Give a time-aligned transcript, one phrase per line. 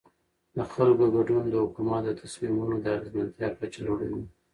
[0.55, 4.23] د خلکو ګډون د حکومت د تصمیمونو د اغیزمنتیا کچه لوړوي